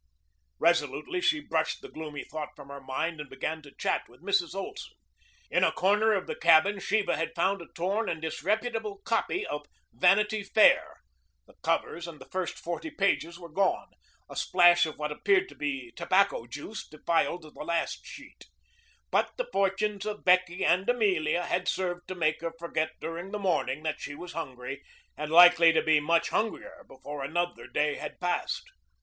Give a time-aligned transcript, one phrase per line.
[0.57, 4.55] Resolutely she brushed the gloomy thought from her mind and began to chat with Mrs.
[4.55, 4.95] Olson.
[5.51, 9.67] In a corner of the cabin Sheba had found a torn and disreputable copy of
[9.93, 10.95] "Vanity Fair."
[11.45, 13.89] The covers and the first forty pages were gone.
[14.27, 18.45] A splash of what appeared to be tobacco juice defiled the last sheet.
[19.11, 23.37] But the fortunes of Becky and Amelia had served to make her forget during the
[23.37, 24.83] morning that she was hungry
[25.15, 28.63] and likely to be much hungrier before another day had passed.